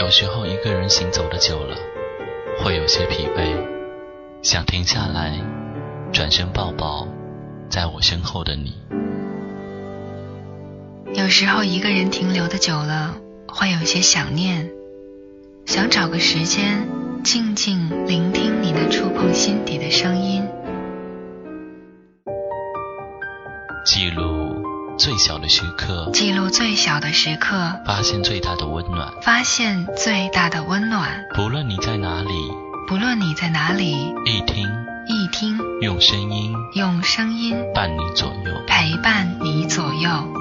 [0.00, 1.76] 有时候一个人行走的久了，
[2.58, 3.54] 会有些疲惫，
[4.40, 5.38] 想停下来，
[6.10, 7.06] 转身抱抱
[7.68, 8.72] 在我身后的你。
[11.12, 13.14] 有时候一个人停留的久了，
[13.46, 14.70] 会有些想念，
[15.66, 16.88] 想找个时间
[17.22, 20.48] 静静聆听你那触碰心底的声音，
[23.84, 24.39] 记录
[25.00, 27.56] 最小的时刻，记录最小的时刻，
[27.86, 29.10] 发现最大的温暖。
[29.22, 31.24] 发现最大的温暖。
[31.34, 32.30] 不论你在哪里，
[32.86, 33.92] 不论你在哪里，
[34.26, 34.68] 一听
[35.08, 38.62] 一听用声音用声音伴你左右。
[38.66, 40.39] 陪伴你左右。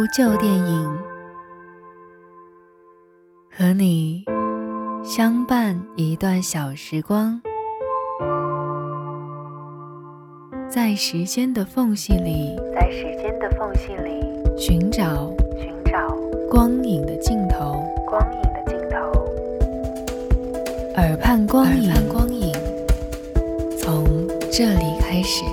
[0.00, 0.98] 部旧电影，
[3.54, 4.24] 和你
[5.04, 7.38] 相伴一段小时光，
[10.70, 14.24] 在时间的缝隙里，在时间的缝隙里
[14.56, 16.16] 寻找寻找
[16.48, 17.84] 光影的尽头。
[18.06, 18.96] 光影的尽头。
[20.96, 22.54] 耳畔光影，光影
[23.78, 24.06] 从
[24.50, 25.44] 这里开始。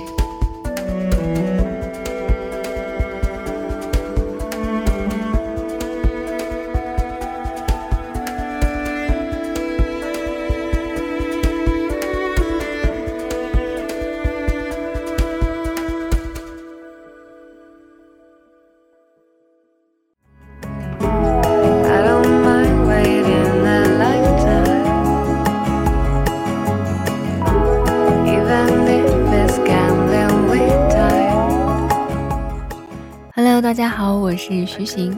[34.38, 35.14] 是徐行。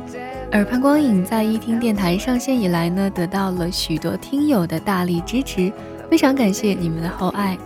[0.53, 5.71] 耳畔光影在一听电台上线以来呢，得到了许多听友的大力支持，
[6.11, 7.57] 非常感谢你们的厚爱。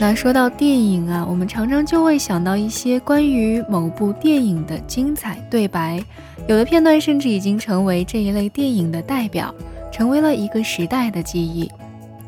[0.00, 6.02] 那说到电影啊，我们常常就会想到一些关于某部电影的精彩对白，
[6.48, 9.54] 有的片段甚至已经成为这一类电影的代表，
[9.92, 11.70] 成为了一个时代的记忆。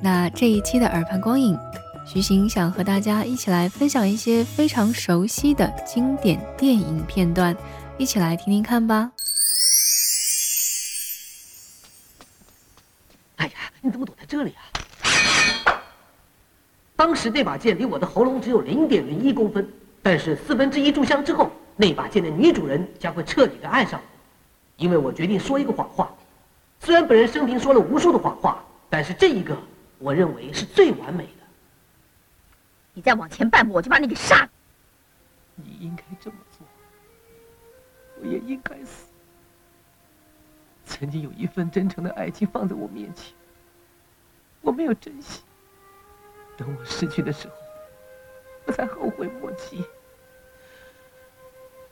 [0.01, 1.59] 那这一期的耳畔光影，
[2.06, 7.56] 徐行想和大家一起来分享一些非常熟悉的经典电影片段，
[7.99, 9.11] 一起来听听看吧。
[13.37, 14.62] 哎呀，你怎么躲在这里啊？
[16.95, 19.67] 当时那把剑离我的喉咙只有零点零一公分，
[20.03, 24.05] 但是四分之一炷香之后，那把剑的女主人将会彻底的爱上我，
[24.77, 26.15] 因为我决定说一个谎话。
[26.81, 29.56] 虽然本人生平说了无数的谎话，但是这一个
[29.99, 31.31] 我认为是最完美的。
[32.93, 34.51] 你再往前半步，我就把你给杀了。
[35.55, 36.46] 你应该这么做，
[38.21, 39.06] 我也应该死。
[40.84, 43.34] 曾经有一份真诚的爱情放在我面前，
[44.60, 45.43] 我没有珍惜。
[46.56, 47.55] 等我失去的时候，
[48.66, 49.84] 我才后悔莫及。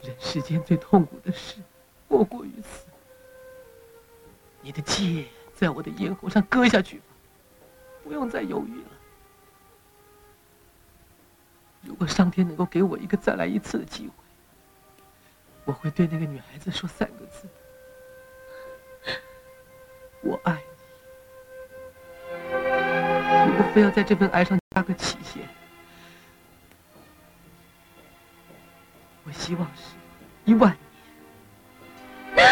[0.01, 1.61] 人世间最痛苦的事，
[2.07, 2.87] 莫过于此。
[4.61, 7.05] 你的剑在我的咽喉上割下去吧，
[8.03, 8.89] 不用再犹豫了。
[11.81, 14.24] 如果上天能够给我一个再来一次的机会，
[15.65, 17.47] 我会对那个女孩子说三个字：
[20.21, 20.59] 我爱你。
[23.47, 25.47] 如果非要在这份爱上加个期限，
[29.23, 29.95] 我希望是
[30.45, 30.75] 一万
[32.35, 32.45] 年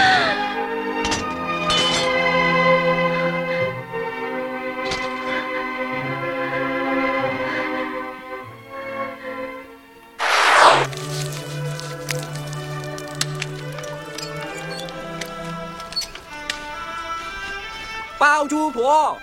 [18.18, 19.18] 包租婆，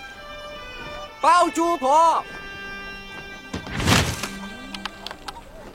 [1.20, 2.22] 包租婆，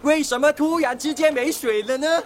[0.03, 2.23] 为什么突然之间没水了呢？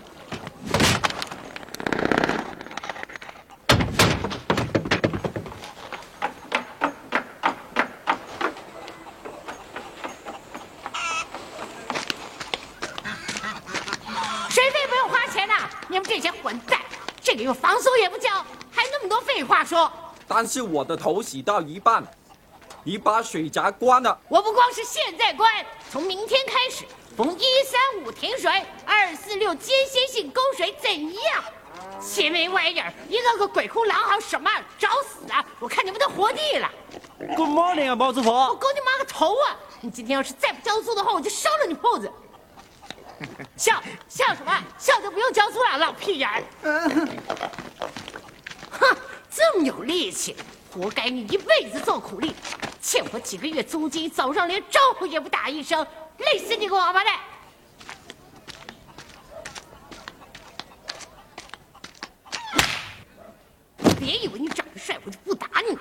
[14.50, 15.54] 水费不用花钱的，
[15.88, 16.80] 你们这些混蛋，
[17.22, 18.30] 这个月房租也不交，
[18.70, 19.90] 还那么多废话说。
[20.30, 22.04] 但是我的头洗到一半，
[22.84, 24.16] 你把水闸关了。
[24.28, 25.52] 我不光是现在关，
[25.90, 26.86] 从明天开始，
[27.18, 31.44] 逢一三五停水，二四六间歇性供水，怎样？
[32.00, 34.52] 些没玩意儿，一个个鬼哭狼嚎什么？
[34.78, 35.44] 找死啊！
[35.60, 36.70] 我看你们都活腻了。
[37.36, 38.56] Good morning 啊，包租我婆。
[38.56, 39.58] 勾你妈个头啊！
[39.82, 42.12] 你今天要是再不交租的话，我就烧了你铺子。
[43.58, 44.64] 笑笑什么？
[44.78, 46.44] 笑就不用交租了，老屁眼儿！
[49.54, 50.36] 更，有力气，
[50.72, 52.34] 活该你一辈子做苦力，
[52.82, 55.86] 欠我几个月租金，早上连招呼也不打一声，
[56.18, 57.20] 累死你个王八蛋！
[64.00, 65.78] 别以为你长得帅，我就不打你。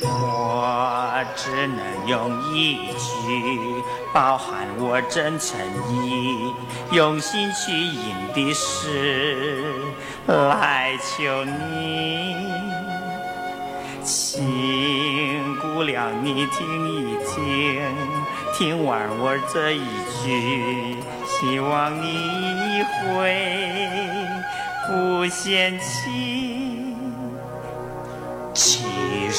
[0.00, 3.82] 我只能用一句
[4.12, 5.58] 包含我真诚
[5.90, 6.52] 意、
[6.90, 9.68] 用心去吟的诗
[10.26, 12.34] 来求你，
[14.02, 17.82] 请姑娘你听一听，
[18.56, 19.84] 听完我这一
[20.24, 20.96] 句，
[21.26, 23.36] 希望你会
[24.86, 26.57] 不嫌弃。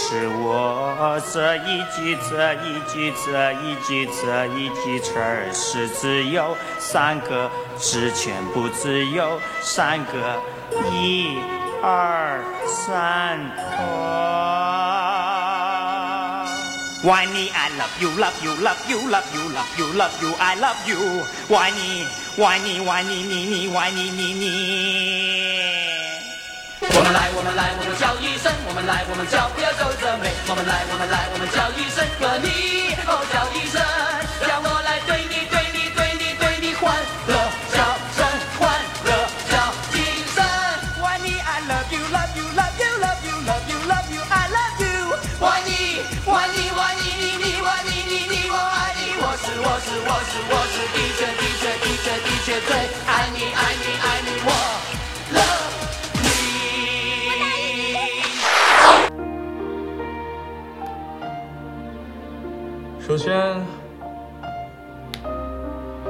[0.02, 10.42] 是我这一句这一句这一句这一句词儿是只有三个字，全部只有三个，
[10.94, 11.38] 一、
[11.84, 13.40] 二、三。
[17.04, 20.56] Why me I love you love you love you love you love you love you I
[20.56, 22.06] love you Why me
[22.36, 25.89] Why me Why me me me Why me me me
[27.00, 30.36] 我们来，我们来，我们叫一声，我们来，我们叫，不要皱着眉。
[30.50, 33.80] 我们来，我们来，我们叫一声，和你哦叫一声，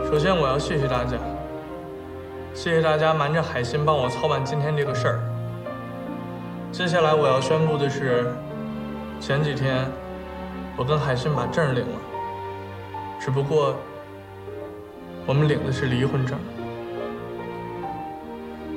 [0.09, 1.19] 首先我要谢谢大家，
[2.55, 5.19] 谢谢大家瞒着海鑫帮我操办今天这个事儿。
[6.71, 8.33] 接下来我要宣布的是，
[9.19, 9.85] 前几天
[10.75, 11.99] 我跟海鑫把证领了，
[13.19, 13.75] 只不过
[15.27, 16.39] 我们领的是离婚证。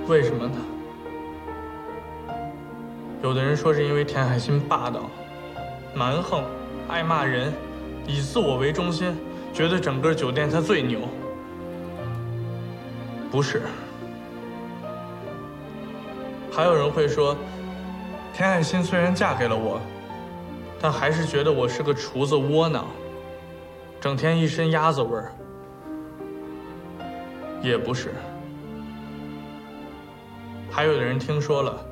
[0.08, 0.58] 为什么呢？
[3.22, 5.08] 有的人说是因为田海鑫霸道、
[5.94, 6.44] 蛮横、
[6.88, 7.50] 爱骂人。
[8.06, 9.16] 以自我为中心，
[9.54, 10.98] 觉得整个酒店他最牛。
[13.32, 13.62] 不是，
[16.52, 17.34] 还有人会说，
[18.34, 19.80] 田海心虽然嫁给了我，
[20.78, 22.84] 但还是觉得我是个厨子窝囊，
[23.98, 25.32] 整天一身鸭子味儿。
[27.62, 28.12] 也不是，
[30.70, 31.82] 还有的人听说了，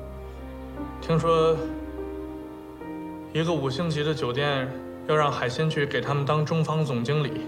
[1.01, 1.57] 听说
[3.33, 4.69] 一个五星级的酒店。
[5.07, 7.47] 要让海心去给他们当中方总经理，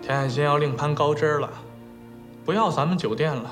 [0.00, 1.52] 田海鑫要另攀高枝了，
[2.46, 3.50] 不要咱们酒店了，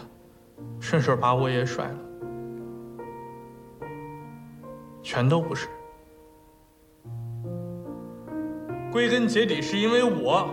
[0.79, 1.99] 顺手把我也甩了，
[5.03, 5.69] 全都不是。
[8.93, 10.49] 归根结底是因为我，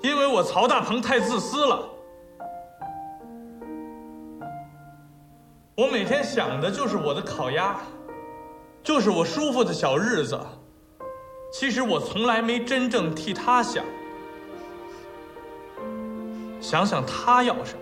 [0.00, 1.86] 因为我曹大鹏太自私了，
[5.76, 7.78] 我每天想的就是我的烤鸭。
[8.82, 10.40] 就是我舒服的小日子，
[11.52, 13.84] 其实我从来没真正替他想，
[16.66, 17.80] 想想他要什么。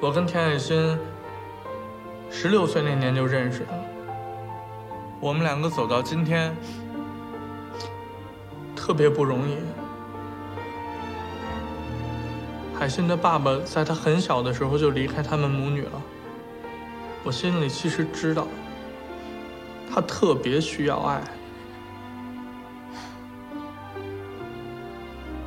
[0.00, 0.96] 我跟田海心
[2.30, 3.84] 十六岁那年就认识了，
[5.18, 6.54] 我们两个走到今天，
[8.76, 9.56] 特别不容易。
[12.78, 16.00] 海鑫的爸爸在他很小的时候就离开他们母女了。
[17.24, 18.46] 我心里其实知道，
[19.92, 21.20] 他特别需要爱，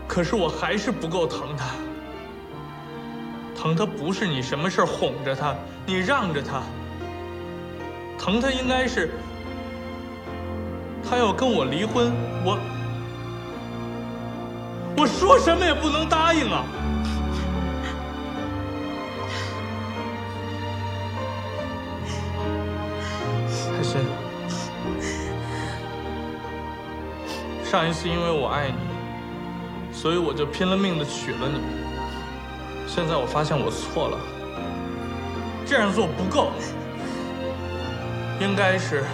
[0.08, 1.66] 可是我还是不够疼他。
[3.56, 5.56] 疼他不是你什么事哄着他，
[5.86, 6.64] 你让着他。
[8.18, 9.12] 疼他应该是
[11.08, 12.12] 他要跟我离婚，
[12.44, 12.58] 我
[14.98, 16.66] 我说什么也不能答应啊。
[27.72, 31.62] 上一次因为我爱你，所以我就拼了命的娶了你。
[32.86, 34.20] 现在我发现我错了，
[35.66, 36.52] 这样做不够，
[38.42, 39.06] 应该是，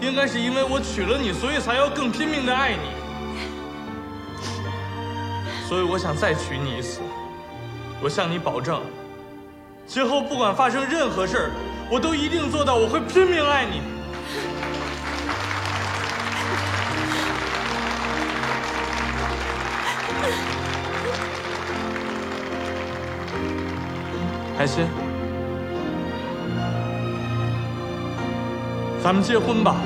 [0.00, 2.88] 应该是因为我娶了你，所以才要更拼命的爱你。
[5.68, 7.02] 所以我想再娶你一次，
[8.02, 8.80] 我向你保证，
[9.86, 11.50] 今后不管发生任何事儿，
[11.90, 13.97] 我都一定做到，我会拼命爱你。
[24.66, 24.86] 心，
[29.02, 29.76] 咱们结婚吧。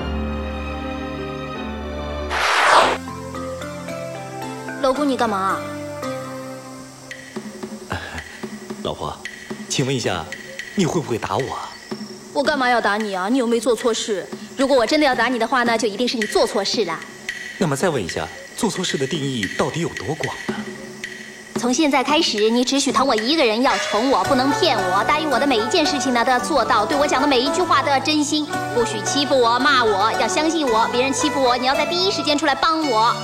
[4.81, 5.61] 老公，你干嘛？
[8.83, 9.17] 老婆，
[9.69, 10.25] 请问一下，
[10.75, 11.71] 你会不会打我啊？
[12.33, 13.29] 我干嘛要打你啊？
[13.29, 14.26] 你又没做错事。
[14.57, 16.99] 如果我真的要打你的话，那就一定是你做错事了。
[17.59, 18.26] 那么再问一下，
[18.57, 20.51] 做错事的定义到底有多广呢？
[21.62, 25.04] 从现在开始，你只许疼我一个人，要宠我，不能骗我。
[25.04, 30.88] 答应我的每一件事情呢，都要做到；对我讲的每一句话都要真心，不许欺负我、骂我，要相信我。
[30.90, 33.14] 别人欺负我，你要在第一时间出来帮我。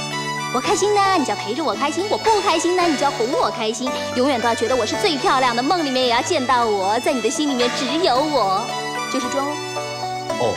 [0.55, 3.91] 我开心呢，你就要陪着我开心；我不开心呢，你就要哄我开心。
[4.15, 8.65] 永远都要觉得我是最漂亮的，梦里面也要见到我，在你的心里面只有我，
[9.13, 9.45] 就是装
[10.39, 10.55] 哦，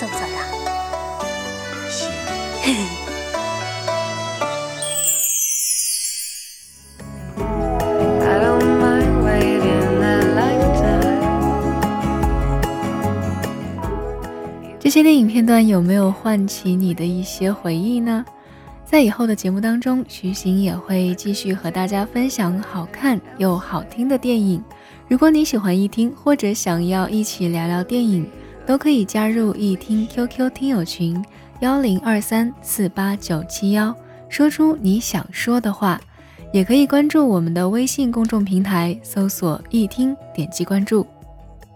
[0.00, 0.63] 算不算的？
[14.94, 18.24] 些电影片段有没有唤起你的一些回忆呢？
[18.84, 24.62] 在以后的节目当中，徐行也会继续和大家分享好看又好听的电影。
[25.08, 28.24] 如果你喜欢一听，或者想要一起聊聊电影，
[28.64, 31.20] 都可以加入一听 QQ 听友群
[31.58, 33.92] 幺零二三四八九七幺，
[34.28, 36.00] 说出你想说的话。
[36.52, 41.04] 也可以关注我们的微信公众平台，搜索一听，点击关注。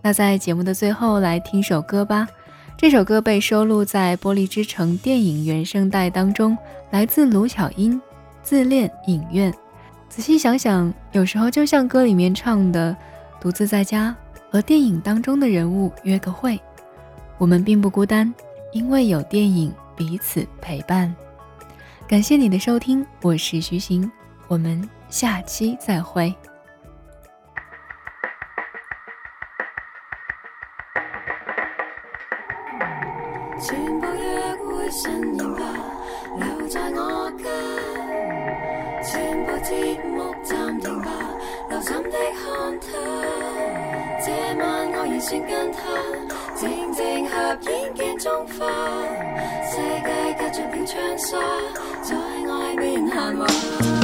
[0.04, 2.28] 那在节目的最后，来听首歌吧。
[2.80, 6.56] 这首歌被收录在《玻璃之城》电影原声带当中，
[6.92, 8.00] 来自卢巧音
[8.40, 9.52] 《自恋影院》。
[10.08, 12.96] 仔细想想，有时候就像歌里面唱的，
[13.40, 14.14] 独自在家
[14.48, 16.56] 和电影当中的人物约个会，
[17.36, 18.32] 我们并不孤单，
[18.72, 21.12] 因为有电影彼此陪伴。
[22.06, 24.08] 感谢你的收听，我是徐行，
[24.46, 26.32] 我们下期再会。
[39.48, 41.10] 全部节目暂停吧，
[41.70, 42.86] 留心的看他。
[44.20, 45.78] 这晚我已算跟他
[46.54, 48.66] 静静合演镜中花。
[49.64, 51.38] 世界隔着片窗纱，
[52.02, 52.14] 在
[52.46, 53.97] 外面闲话。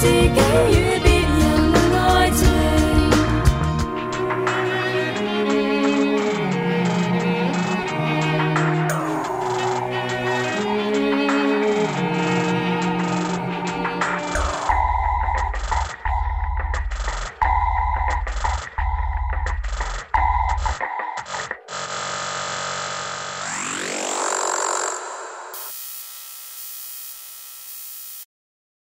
[0.00, 0.40] 自己
[0.70, 0.97] 与